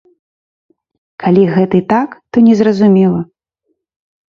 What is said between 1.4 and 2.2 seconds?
гэты так,